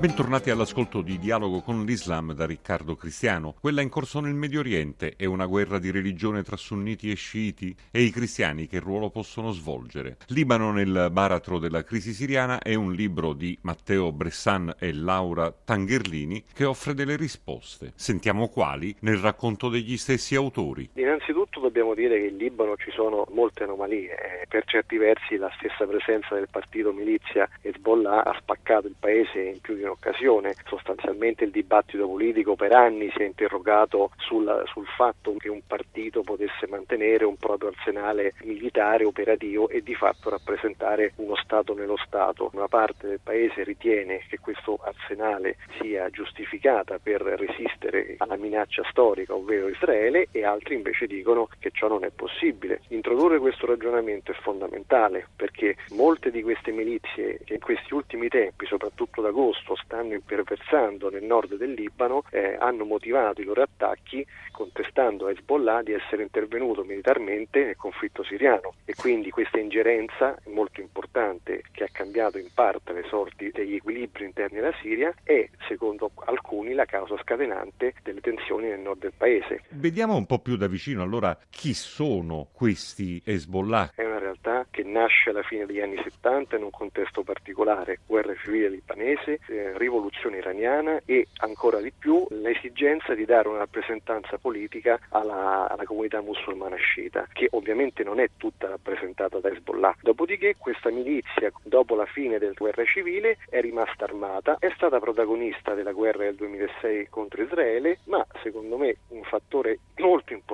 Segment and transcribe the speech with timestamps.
[0.00, 3.54] Bentornati all'ascolto di Dialogo con l'Islam da Riccardo Cristiano.
[3.60, 7.76] Quella in corso nel Medio Oriente è una guerra di religione tra sunniti e sciiti
[7.90, 10.16] e i cristiani che ruolo possono svolgere.
[10.28, 16.44] Libano nel baratro della crisi siriana è un libro di Matteo Bressan e Laura Tangherlini
[16.54, 17.92] che offre delle risposte.
[17.94, 20.88] Sentiamo quali nel racconto degli stessi autori.
[20.94, 24.46] Innanzitutto dobbiamo dire che in Libano ci sono molte anomalie.
[24.48, 29.60] Per certi versi la stessa presenza del partito milizia Hezbollah ha spaccato il paese in
[29.60, 30.54] più di occasione.
[30.66, 36.22] Sostanzialmente il dibattito politico per anni si è interrogato sul, sul fatto che un partito
[36.22, 42.50] potesse mantenere un proprio arsenale militare operativo e di fatto rappresentare uno Stato nello Stato.
[42.52, 49.34] Una parte del paese ritiene che questo arsenale sia giustificata per resistere alla minaccia storica,
[49.34, 52.80] ovvero Israele, e altri invece dicono che ciò non è possibile.
[52.88, 58.66] Introdurre questo ragionamento è fondamentale perché molte di queste milizie che in questi ultimi tempi,
[58.66, 65.26] soprattutto d'agosto, stanno imperversando nel nord del Libano eh, hanno motivato i loro attacchi contestando
[65.26, 71.62] a Hezbollah di essere intervenuto militarmente nel conflitto siriano e quindi questa ingerenza molto importante
[71.72, 76.74] che ha cambiato in parte le sorti degli equilibri interni alla Siria è secondo alcuni
[76.74, 79.62] la causa scatenante delle tensioni nel nord del paese.
[79.70, 83.92] Vediamo un po' più da vicino allora chi sono questi Hezbollah.
[83.94, 88.68] È realtà che nasce alla fine degli anni 70 in un contesto particolare, guerra civile
[88.68, 95.68] libanese, eh, rivoluzione iraniana e ancora di più l'esigenza di dare una rappresentanza politica alla,
[95.68, 99.96] alla comunità musulmana sciita, che ovviamente non è tutta rappresentata da Hezbollah.
[100.02, 105.74] Dopodiché questa milizia, dopo la fine della guerra civile, è rimasta armata, è stata protagonista
[105.74, 110.49] della guerra del 2006 contro Israele, ma secondo me un fattore molto importante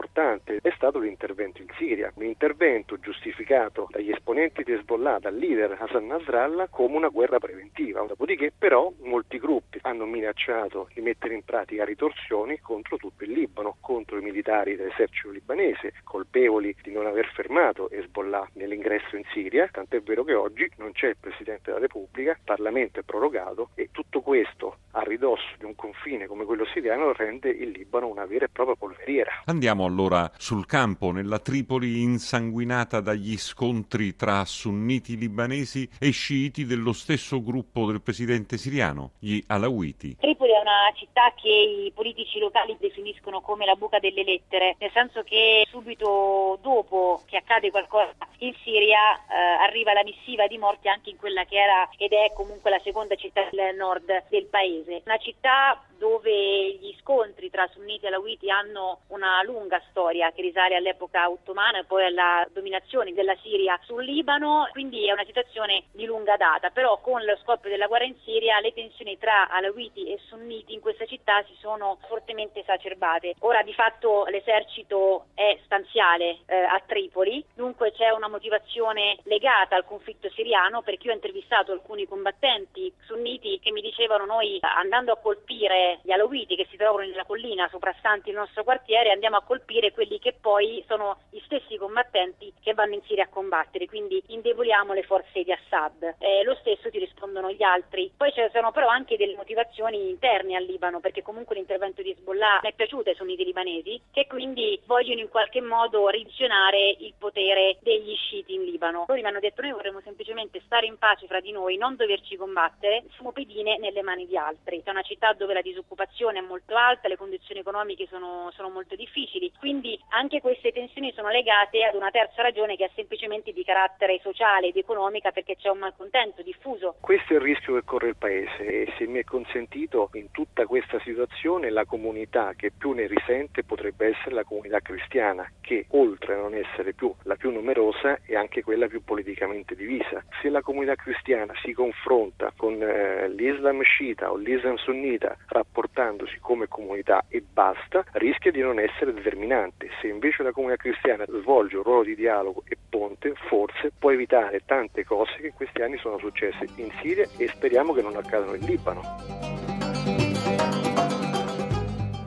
[0.63, 6.07] è stato l'intervento in Siria, un intervento giustificato dagli esponenti di Hezbollah, dal leader Hassan
[6.07, 8.03] Nasrallah, come una guerra preventiva.
[8.07, 13.77] Dopodiché però molti gruppi hanno minacciato di mettere in pratica ritorsioni contro tutto il Libano,
[13.81, 20.01] contro i militari dell'esercito libanese, colpevoli di non aver fermato Hezbollah nell'ingresso in Siria, tant'è
[20.03, 24.21] vero che oggi non c'è il Presidente della Repubblica, il Parlamento è prorogato e tutto
[24.23, 28.49] questo a ridosso di un confine come quello siriano rende il Libano una vera e
[28.49, 29.43] propria polveriera.
[29.45, 36.93] Andiamo allora sul campo, nella Tripoli insanguinata dagli scontri tra sunniti libanesi e sciiti dello
[36.93, 39.41] stesso gruppo del presidente siriano, gli
[39.77, 40.17] Alawiti.
[40.19, 44.91] Tripoli è una città che i politici locali definiscono come la buca delle lettere, nel
[44.93, 50.89] senso che subito dopo che accade qualcosa in Siria eh, arriva la missiva di morte
[50.89, 55.03] anche in quella che era ed è comunque la seconda città del nord del paese.
[55.05, 60.77] Una città dove gli scontri tra sunniti e alawiti hanno una lunga storia che risale
[60.77, 66.05] all'epoca ottomana e poi alla dominazione della Siria sul Libano, quindi è una situazione di
[66.05, 70.19] lunga data, però con lo scoppio della guerra in Siria le tensioni tra alawiti e
[70.27, 73.35] sunniti in questa città si sono fortemente esacerbate.
[73.41, 79.85] Ora di fatto l'esercito è stanziale eh, a Tripoli, dunque c'è una motivazione legata al
[79.85, 85.17] conflitto siriano perché io ho intervistato alcuni combattenti sunniti che mi dicevano noi andando a
[85.17, 89.93] colpire gli alawiti che si trovano nella collina soprastanti il nostro quartiere andiamo a colpire
[89.93, 94.93] quelli che poi sono gli stessi combattenti che vanno in Siria a combattere, quindi indeboliamo
[94.93, 96.17] le forze di Assad.
[96.19, 98.11] Eh, lo stesso ti rispondono gli altri.
[98.17, 102.61] Poi ci sono però anche delle motivazioni interne al Libano perché comunque l'intervento di Hezbollah
[102.61, 108.15] è piaciuto ai sunniti libanesi che quindi vogliono in qualche modo revisionare il potere degli
[108.15, 109.05] sciiti in Libano.
[109.07, 112.37] Loro mi hanno detto noi vorremmo semplicemente stare in pace fra di noi, non doverci
[112.37, 114.83] combattere, siamo pedine nelle mani di altri.
[114.85, 118.97] È una città dove la disoccupazione è molto alta, le condizioni economiche sono, sono molto
[118.97, 123.63] difficili, quindi anche queste tensioni sono legate ad una terza ragione che è semplicemente di
[123.63, 126.97] carattere sociale ed economica perché c'è un malcontento diffuso.
[127.01, 130.65] Questo è il rischio che corre il Paese e se mi è consentito in tutta
[130.65, 136.35] questa situazione la comunità che più ne risente potrebbe essere la comunità cristiana che oltre
[136.35, 140.25] a non essere più la più numerosa è anche quella più politicamente divisa.
[140.41, 145.37] Se la comunità cristiana si confronta con eh, l'Islam sciita o l'Islam sunnita
[145.77, 149.91] rapportandosi come comunità e basta, rischia di non essere determinante.
[150.01, 154.63] Se invece la comunità cristiana svolge un ruolo di dialogo e ponte, forse può evitare
[154.65, 158.55] tante cose che in questi anni sono successe in Siria e speriamo che non accadano
[158.55, 159.36] in Libano.